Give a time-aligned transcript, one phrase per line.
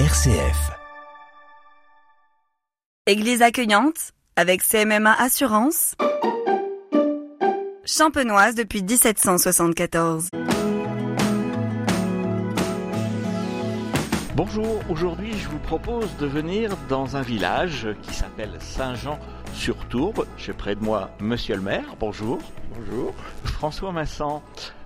[0.00, 0.72] RCF.
[3.06, 5.94] Église accueillante avec CMMA Assurance.
[7.84, 10.30] Champenoise depuis 1774.
[14.34, 20.26] Bonjour, aujourd'hui je vous propose de venir dans un village qui s'appelle Saint-Jean-sur-Tourbe.
[20.36, 22.40] J'ai près de moi Monsieur le maire, bonjour.
[22.74, 23.14] Bonjour.
[23.44, 24.42] François Masson,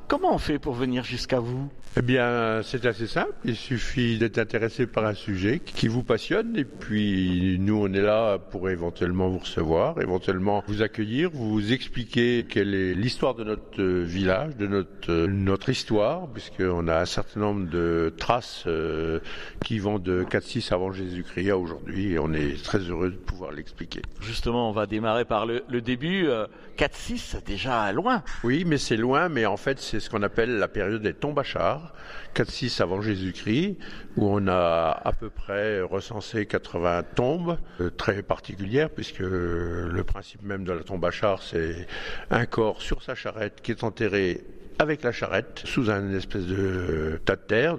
[0.09, 1.69] comment on fait pour venir jusqu'à vous?
[1.97, 3.33] Eh bien, c'est assez simple.
[3.45, 8.01] Il suffit d'être intéressé par un sujet qui vous passionne et puis nous, on est
[8.03, 13.83] là pour éventuellement vous recevoir, éventuellement vous accueillir, vous expliquer quelle est l'histoire de notre
[13.83, 19.19] village, de notre, notre histoire, puisqu'on a un certain nombre de traces euh,
[19.65, 23.51] qui vont de 4-6 avant Jésus-Christ à aujourd'hui et on est très heureux de pouvoir
[23.51, 24.03] l'expliquer.
[24.21, 26.27] Justement, on va démarrer par le, le début.
[26.29, 26.47] euh,
[26.79, 28.23] 4-6, c'est déjà loin.
[28.45, 31.93] Oui, mais c'est loin, mais en fait, c'est ce qu'on appelle la période des tombachards,
[32.35, 33.77] 4-6 avant Jésus-Christ,
[34.17, 40.43] où on a à peu près recensé 80 tombes euh, très particulières, puisque le principe
[40.43, 41.87] même de la tombe à c'est
[42.31, 44.43] un corps sur sa charrette qui est enterré
[44.79, 47.77] avec la charrette sous un espèce de tas de terre,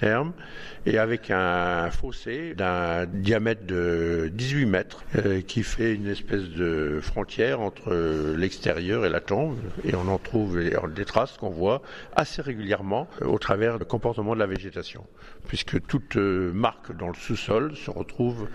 [0.00, 0.32] terme,
[0.86, 7.00] et avec un fossé d'un diamètre de 18 mètres euh, qui fait une espèce de
[7.02, 9.58] frontière entre euh, l'extérieur et la tombe.
[9.84, 11.82] Et on en trouve des traces qu'on voit
[12.16, 15.04] assez régulièrement euh, au travers du comportement de la végétation,
[15.46, 18.48] puisque toute marque dans le sous-sol se retrouve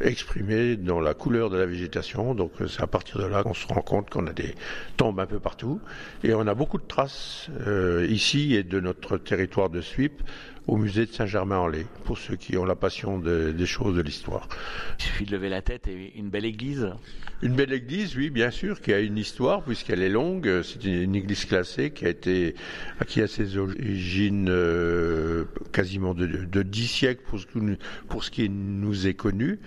[0.00, 2.34] exprimée dans la couleur de la végétation.
[2.34, 4.54] Donc euh, c'est à partir de là qu'on se rend compte qu'on a des
[4.96, 5.80] tombes un peu partout.
[6.24, 10.22] Et on a beaucoup de traces euh, ici et de notre territoire de Suippes
[10.66, 14.48] au musée de Saint-Germain-en-Laye, pour ceux qui ont la passion de- des choses de l'histoire.
[14.98, 16.88] Il suffit de lever la tête et une belle église.
[17.40, 20.62] Une belle église, oui, bien sûr, qui a une histoire puisqu'elle est longue.
[20.64, 22.56] C'est une, église classée qui a été,
[23.06, 27.46] qui a ses origines euh, quasiment de, de 10 siècles ce,
[28.08, 29.60] pour ce qui nous est connu.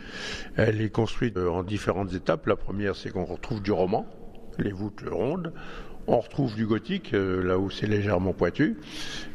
[0.56, 2.48] Elle est construite euh, en différentes étapes.
[2.48, 4.06] La première, c'est qu'on retrouve du roman,
[4.58, 5.54] les voûtes rondes.
[6.08, 8.78] On retrouve du gothique, euh, là où c'est légèrement pointu.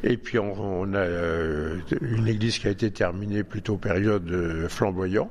[0.03, 5.29] Et puis on, a euh, une église qui a été terminée plutôt période flamboyant,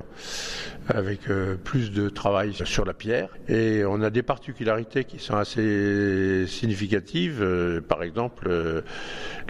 [0.88, 1.28] avec
[1.62, 3.28] plus de travail sur la pierre.
[3.48, 7.44] Et on a des particularités qui sont assez significatives.
[7.88, 8.82] Par exemple,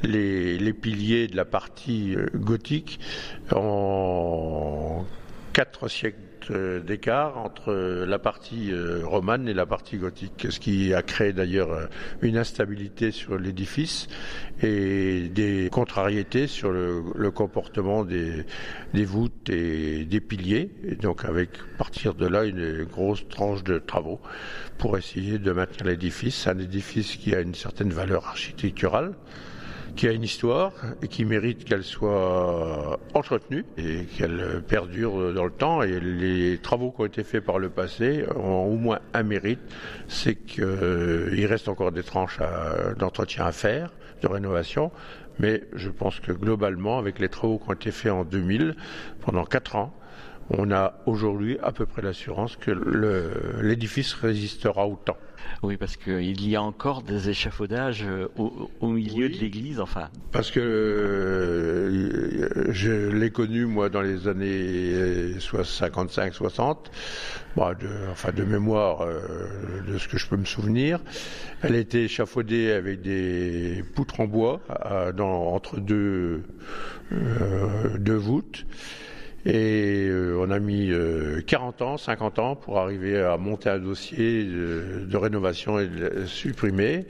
[0.03, 2.99] les, les piliers de la partie gothique
[3.55, 5.05] en
[5.55, 6.19] quatre siècles
[6.51, 11.01] euh, d'écart entre euh, la partie euh, romane et la partie gothique, ce qui a
[11.01, 11.89] créé d'ailleurs
[12.23, 14.09] une instabilité sur l'édifice
[14.63, 18.45] et des contrariétés sur le, comportement des,
[18.93, 20.71] des voûtes et des piliers.
[20.85, 24.21] Et donc avec, à partir de là, une grosse tranche de travaux
[24.77, 26.49] pour essayer de maintenir l'édifice.
[26.49, 29.15] Un édifice qui a une certaine valeur architecturale
[29.97, 30.73] qui a une histoire
[31.03, 35.83] et qui mérite qu'elle soit entretenue et qu'elle perdure dans le temps.
[35.83, 39.61] Et les travaux qui ont été faits par le passé ont au moins un mérite,
[40.09, 42.39] c'est qu'il reste encore des tranches
[42.99, 44.91] d'entretien à faire, de rénovation.
[45.39, 48.77] Mais je pense que globalement, avec les travaux qui ont été faits en 2000,
[49.21, 49.95] pendant quatre ans,
[50.51, 52.71] on a aujourd'hui à peu près l'assurance que
[53.63, 55.17] l'édifice résistera au temps.
[55.63, 59.37] Oui, parce qu'il y a encore des échafaudages euh, au, au milieu Oui.
[59.37, 60.09] de l'église, enfin.
[60.33, 66.77] Parce que euh, je l'ai connu moi dans les années 55-60,
[67.57, 67.77] bon, de,
[68.11, 69.21] enfin de mémoire euh,
[69.87, 70.99] de ce que je peux me souvenir.
[71.63, 76.43] Elle était échafaudée avec des poutres en bois à- dans, entre deux,
[77.13, 78.65] euh, deux voûtes.
[79.47, 83.79] Et euh, on a mis euh, 40 ans, 50 ans pour arriver à monter un
[83.79, 87.07] dossier de, de rénovation et de le supprimer.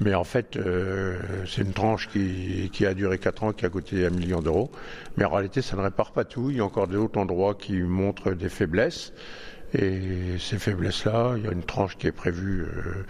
[0.00, 3.68] Mais en fait, euh, c'est une tranche qui, qui a duré 4 ans, qui a
[3.70, 4.70] coûté un million d'euros.
[5.16, 6.50] Mais en réalité, ça ne répare pas tout.
[6.50, 9.12] Il y a encore d'autres endroits qui montrent des faiblesses.
[9.74, 13.04] Et ces faiblesses-là, il y a une tranche qui est prévue euh,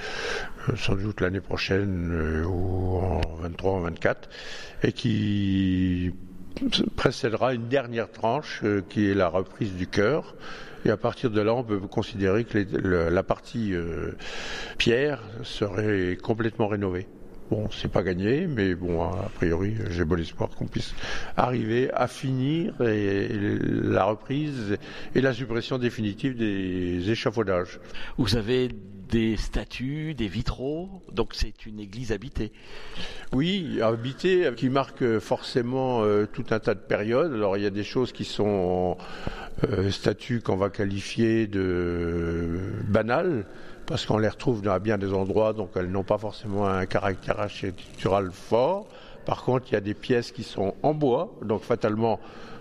[0.68, 4.28] euh, sans doute l'année prochaine euh, ou en 23 ou 24
[4.82, 6.12] et qui
[6.96, 10.34] précédera une dernière tranche euh, qui est la reprise du cœur.
[10.84, 14.12] Et à partir de là, on peut considérer que la partie euh,
[14.78, 17.08] pierre serait complètement rénovée.
[17.50, 20.94] Bon, c'est pas gagné, mais bon, a priori, j'ai bon espoir qu'on puisse
[21.36, 24.76] arriver à finir la reprise
[25.14, 27.80] et la suppression définitive des échafaudages.
[28.18, 28.68] Vous avez
[29.10, 32.52] des statues, des vitraux, donc c'est une église habitée.
[33.32, 37.32] Oui, habité, qui marque forcément euh, tout un tas de périodes.
[37.32, 38.96] Alors il y a des choses qui sont
[39.68, 43.46] euh, statues qu'on va qualifier de banales,
[43.86, 47.40] parce qu'on les retrouve dans bien des endroits, donc elles n'ont pas forcément un caractère
[47.40, 48.86] architectural fort.
[49.24, 52.20] Par contre, il y a des pièces qui sont en bois, donc fatalement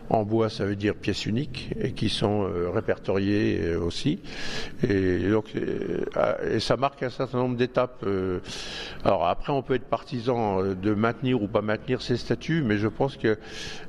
[0.09, 4.19] en bois, ça veut dire pièces uniques et qui sont euh, répertoriées euh, aussi.
[4.87, 6.05] Et donc, euh,
[6.49, 8.05] et ça marque un certain nombre d'étapes.
[9.03, 12.87] alors après, on peut être partisan de maintenir ou pas maintenir ces statuts, mais je
[12.87, 13.37] pense que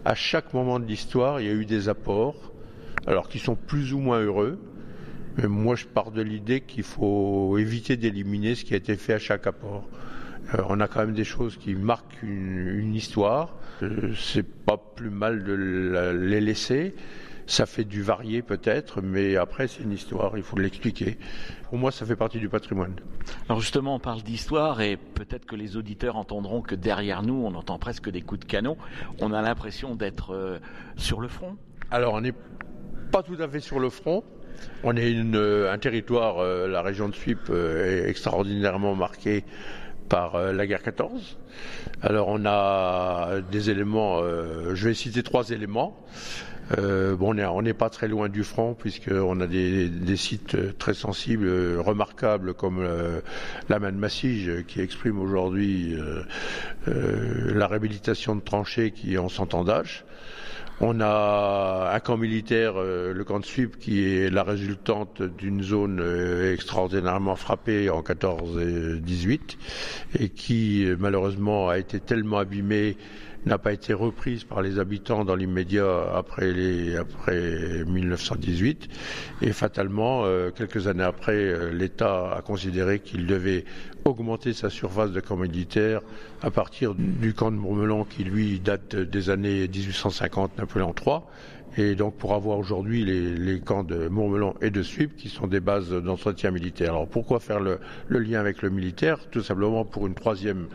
[0.04, 2.52] à chaque moment de l'histoire, il y a eu des apports,
[3.06, 4.58] alors qui sont plus ou moins heureux.
[5.36, 9.14] Mais moi, je pars de l'idée qu'il faut éviter d'éliminer ce qui a été fait
[9.14, 9.88] à chaque apport.
[10.54, 13.56] Euh, on a quand même des choses qui marquent une, histoire.
[13.82, 15.52] Euh, c'est pas plus mal de
[16.12, 16.94] les laisser.
[17.46, 21.16] Ça fait du varié peut-être, mais après c'est une histoire, il faut l'expliquer.
[21.70, 22.96] Pour moi, ça fait partie du patrimoine.
[23.48, 27.54] Alors justement, on parle d'histoire et peut-être que les auditeurs entendront que derrière nous, on
[27.54, 28.76] entend presque des coups de canon.
[29.20, 30.58] On a l'impression d'être euh,
[30.96, 31.56] sur le front.
[31.90, 32.34] Alors on n'est
[33.12, 34.24] pas tout à fait sur le front.
[34.82, 39.44] On est un territoire, la région de Suip, est extraordinairement marquée
[40.08, 41.36] par euh, la guerre 14.
[42.02, 45.96] Alors on a des éléments, euh, je vais citer trois éléments.
[46.76, 51.48] Euh, bon, on n'est pas très loin du front puisqu'on a des, sites très sensibles,
[51.78, 52.86] remarquables comme
[53.70, 55.96] la main de Massige qui exprime aujourd'hui
[56.86, 60.04] la réhabilitation de tranchées qui en cent ans d'âge.
[60.80, 65.60] On a un camp militaire, euh, le camp de Suip, qui est la résultante d'une
[65.60, 69.58] zone euh, extraordinairement frappée en 14 et 18
[70.20, 72.96] et qui malheureusement a été tellement abîmée
[73.48, 78.88] n'a pas été reprise par les habitants dans l'immédiat après, les, après 1918.
[79.42, 83.64] Et fatalement, euh, quelques années après, euh, l'État a considéré qu'il devait
[84.04, 86.02] augmenter sa surface de camp militaire
[86.42, 91.20] à partir du camp de Mourmelon qui, lui, date des années 1850, Napoléon III.
[91.76, 95.60] Et donc pour avoir aujourd'hui les, camps de Mourmelon et de Suip qui sont des
[95.60, 96.90] bases d'entretien militaire.
[96.90, 97.78] Alors pourquoi faire le
[98.08, 99.18] lien avec le militaire?
[99.30, 100.66] Tout simplement pour une troisième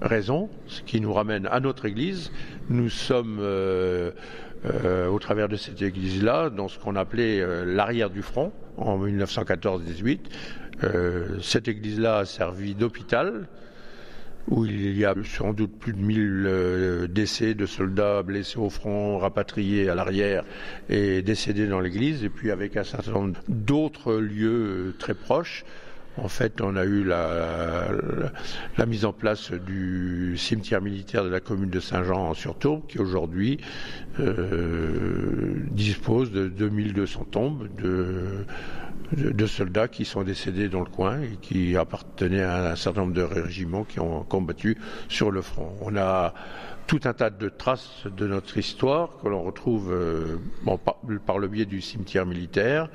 [0.00, 2.30] raison, ce qui nous ramène à notre Église.
[2.68, 4.10] Nous sommes euh,
[4.64, 8.98] euh, au travers de cette Église-là dans ce qu'on appelait euh, l'arrière du front en
[9.04, 10.18] 1914-18.
[11.42, 13.48] cette Église-là a servi d'hôpital
[14.48, 19.18] où il y a sans doute plus de 1000 décès de soldats blessés au front,
[19.18, 20.44] rapatriés à l'arrière
[20.88, 25.66] et décédés dans l'église, et puis avec un certain nombre d'autres lieux très proches.
[26.22, 27.88] En fait, on a eu la,
[28.86, 33.58] mise en place du cimetière militaire de la commune de Saint-Jean-sur-Tourbe, qui aujourd'hui
[34.18, 37.68] euh, dispose de 2200 tombes
[39.46, 43.22] soldats qui sont décédés dans le coin et qui appartenaient à un certain nombre de
[43.22, 44.78] régiments qui ont combattu
[45.08, 45.72] sur le front.
[45.80, 46.34] On a
[46.88, 50.38] tout un tas de traces de notre histoire que l'on retrouve euh,
[51.26, 52.88] par, le biais du cimetière militaire,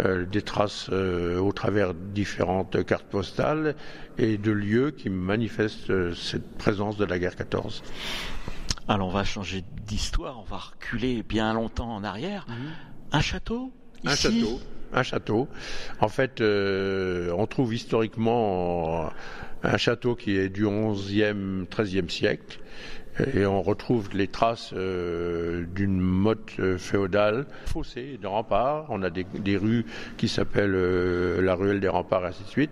[0.00, 3.76] euh, des traces euh, au travers de différentes cartes postales
[4.18, 7.84] et de lieux qui manifestent cette présence de la guerre 14.
[8.88, 12.46] Alors on va changer d'histoire, on va reculer bien longtemps en arrière.
[12.48, 12.54] Mhm.
[13.12, 13.72] Un château
[14.04, 14.60] Un château.
[14.92, 15.48] Un château.
[16.00, 19.10] En fait, on trouve historiquement
[19.62, 22.60] un château qui est du 11e, 13e siècle,
[23.34, 28.86] et on retrouve les traces euh, d'une motte euh, féodale, fossé de remparts.
[28.90, 29.86] On a des, rues
[30.18, 32.70] qui s'appellent euh, la ruelle des remparts, ainsi de suite.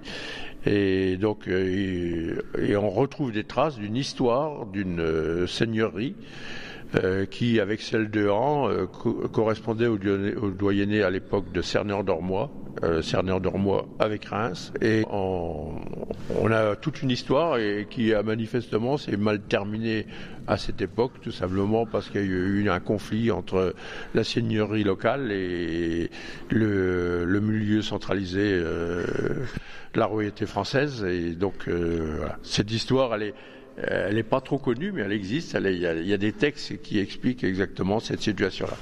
[0.67, 1.19] Et,
[2.76, 6.14] on retrouve des traces d'une histoire d'une seigneurie
[7.31, 8.87] qui, avec celle de Han,
[9.32, 12.51] correspondait au, doyenné à l'époque de Cerneur-d'Ormois,
[12.82, 14.72] euh, Cerneur-d'Ormois avec Reims.
[14.82, 15.81] Et on,
[16.51, 20.06] a toute une histoire et qui manifestement s'est mal terminée
[20.46, 23.74] à cette époque, tout simplement parce qu'il y a eu un conflit entre
[24.15, 26.10] la seigneurie locale et
[26.51, 29.05] le, milieu centralisé euh,
[29.94, 31.05] la royauté française.
[31.05, 33.34] Et donc, euh, cette histoire, elle est,
[33.76, 35.56] elle n'est pas trop connue, mais elle existe.
[35.60, 38.76] il, y a, des textes qui expliquent exactement cette situation-là.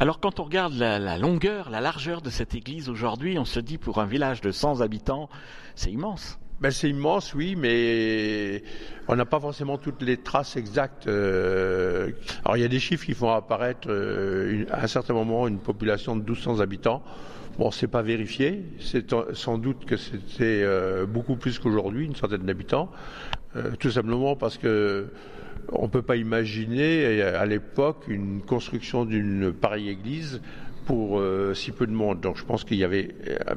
[0.00, 3.60] Alors, quand on regarde la, la, longueur, la largeur de cette église aujourd'hui, on se
[3.60, 5.28] dit pour un village de 100 habitants,
[5.74, 6.38] c'est immense.
[6.58, 8.62] Ben, c'est immense, oui, mais
[9.08, 11.06] on n'a pas forcément toutes les traces exactes.
[11.06, 12.12] Euh.
[12.44, 15.58] Alors il y a des chiffres qui font apparaître euh, à un certain moment une
[15.58, 17.02] population de 1200 habitants.
[17.58, 18.64] Bon, c'est pas vérifié.
[18.80, 22.90] C'est sans doute que c'était euh, beaucoup plus qu'aujourd'hui, une centaine d'habitants,
[23.78, 25.06] tout simplement parce que
[25.72, 30.42] on peut pas imaginer à l'époque une construction d'une pareille église
[30.84, 31.22] pour
[31.54, 32.20] si peu de monde.
[32.20, 33.14] Donc je pense qu'il y avait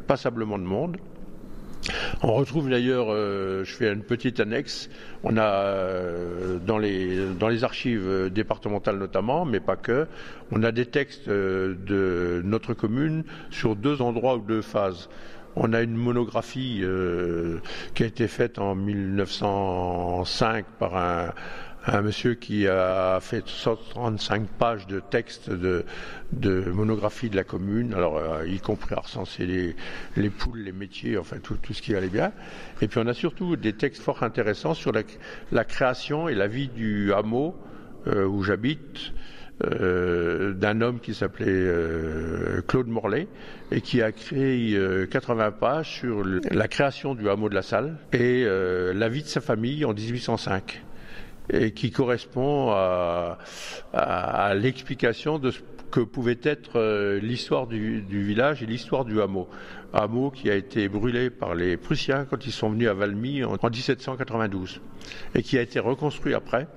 [0.07, 0.97] passablement de monde.
[2.23, 4.89] On retrouve d'ailleurs, euh, je fais une petite annexe,
[5.23, 10.07] on a euh, dans, les, archives départementales notamment, mais pas que,
[10.51, 15.09] on a des textes euh, de notre commune sur deux endroits ou deux phases.
[15.55, 16.83] On a une monographie
[17.95, 21.33] qui a été faite en 1905 par un,
[21.85, 25.85] un monsieur qui a fait 135 pages de textes de,
[26.71, 29.75] monographie de la commune, alors euh, y compris à recenser les,
[30.17, 32.31] les, poules, les métiers, enfin tout, ce qui allait bien.
[32.81, 36.67] Et puis on a surtout des textes fort intéressants sur la, création et la vie
[36.67, 37.55] du hameau
[38.07, 39.13] euh, où j'habite.
[39.65, 41.67] Euh, d'un homme qui s'appelait
[42.65, 43.27] Claude Morlaix
[43.73, 44.79] et qui a créé
[45.11, 49.27] 80 euh, pages sur la création du hameau de la Salle et la vie de
[49.27, 50.81] sa famille en 1805
[51.51, 53.37] et qui correspond à,
[54.55, 55.59] l'explication de ce
[55.91, 59.47] que pouvait être l'histoire du, du, village et l'histoire du hameau.
[59.91, 63.55] Hameau qui a été brûlé par les Prussiens quand ils sont venus à Valmy en,
[63.59, 64.81] en 1792
[65.33, 66.67] et qui a été reconstruit après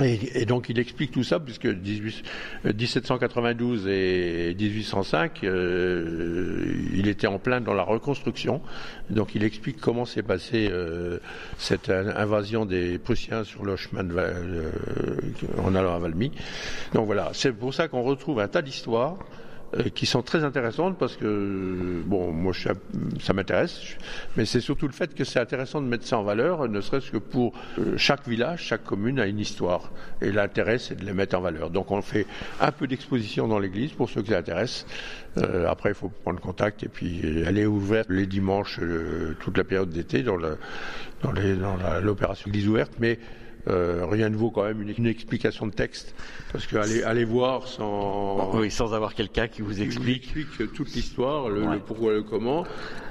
[0.00, 2.22] et, donc il explique tout ça puisque 18,
[2.64, 8.62] 1792 et 1805, euh, il était en plein dans la reconstruction.
[9.10, 11.18] Donc il explique comment s'est passée euh,
[11.58, 14.70] cette invasion des Prussiens sur le chemin de, euh,
[15.62, 16.32] en allant à Valmy.
[16.94, 19.41] Donc voilà, c'est pour ça qu'on retrouve un tas d'histoires euh,
[19.94, 23.80] qui sont très intéressantes parce que, bon, moi, ça m'intéresse,
[24.36, 27.10] mais c'est surtout le fait que c'est intéressant de mettre ça en valeur, ne serait-ce
[27.10, 29.90] que pour euh, chaque village, chaque commune a une histoire.
[30.20, 31.70] Et l'intérêt, c'est de les mettre en valeur.
[31.70, 32.26] Donc, on fait
[32.60, 34.86] un peu d'exposition dans l'église pour ceux que ça intéresse.
[35.38, 38.80] Euh, après, il faut prendre contact et puis elle est ouverte les dimanches,
[39.40, 43.18] toute la période d'été dans l'opération dans, église ouverte, mais
[43.68, 46.14] euh, rien ne vaut quand même une, explication de texte,
[46.52, 51.48] parce que aller, voir sans oui, sans avoir quelqu'un qui vous explique, explique toute l'histoire,
[51.48, 52.64] le, pourquoi, le comment.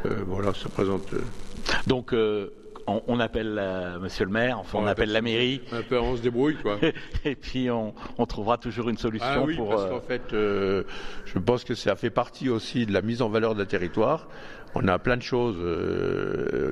[0.06, 1.14] Euh, voilà, ça présente.
[1.14, 2.48] Euh,
[2.88, 3.62] On, appelle
[4.02, 5.62] Monsieur le maire, enfin on, appelle la mairie.
[5.92, 6.80] On, se débrouille, quoi.
[7.26, 7.94] et puis on,
[8.26, 9.70] trouvera toujours une solution ah oui, pour.
[9.70, 13.56] Parce qu'en fait, je pense que ça fait partie aussi de la mise en valeur
[13.56, 14.28] d'un territoire.
[14.74, 15.58] On a plein de choses.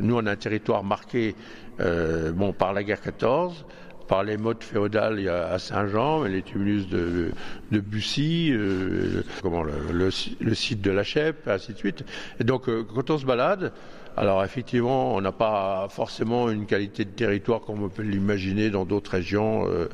[0.01, 1.35] nous, on a un territoire marqué
[1.81, 3.65] euh, bon, par la guerre 14,
[4.07, 7.31] par les modes féodales à Saint-Jean, les tumulus de,
[7.71, 12.03] de Bussy, euh, comment, le, le, site de la Chèpe, ainsi de suite.
[12.39, 13.71] Et donc, euh, quand on se balade,
[14.17, 18.85] alors effectivement, on n'a pas forcément une qualité de territoire comme on peut l'imaginer dans
[18.85, 19.87] d'autres régions euh,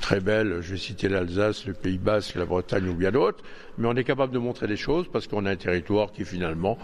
[0.00, 0.58] très belles.
[0.60, 3.42] Je vais citer l'Alsace, le Pays Basque, la Bretagne ou bien d'autres.
[3.78, 6.76] Mais on est capable de montrer des choses parce qu'on a un territoire qui finalement,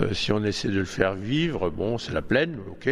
[0.00, 2.88] euh, si on essaie de le faire vivre, bon, c'est la plaine, ok,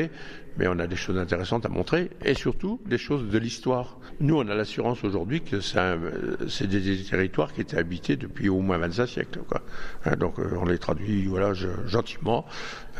[0.56, 3.98] mais on a des choses intéressantes à montrer et surtout des choses de l'histoire.
[4.20, 8.78] Nous, on a l'assurance aujourd'hui que c'est des, territoires qui étaient habités depuis au moins
[8.78, 9.40] 25 siècles.
[9.48, 9.62] Quoi.
[10.04, 11.52] Hein, donc euh, on les traduit voilà,
[11.86, 12.44] gentiment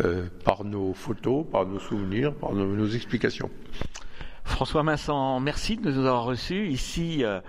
[0.05, 3.51] euh, par nos photos, par nos souvenirs, par nos, explications.
[4.45, 6.67] François Vincent, merci de nous avoir reçus.
[6.69, 7.41] Ici, euh,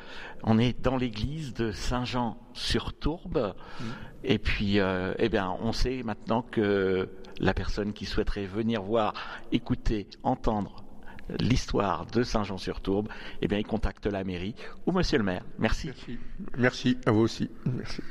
[0.43, 3.55] on est dans l'église de Saint-Jean-sur-Tourbe.
[3.79, 3.83] Mmh.
[4.25, 7.09] Et puis, eh bien, on sait maintenant que
[7.39, 9.13] la personne qui souhaiterait venir voir,
[9.51, 10.83] écouter, entendre
[11.39, 13.07] l'histoire de Saint-Jean-sur-Tourbe,
[13.41, 15.43] eh bien, il contacte la mairie ou monsieur le maire.
[15.57, 15.87] Merci.
[15.87, 16.17] Merci,
[16.57, 17.49] Merci à vous aussi.
[17.65, 18.01] Merci.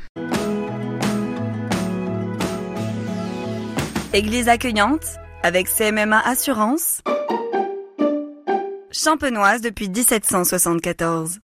[4.15, 5.05] Église accueillante
[5.43, 7.03] avec CMMA Assurance.
[8.91, 11.43] Champenoise depuis 1774.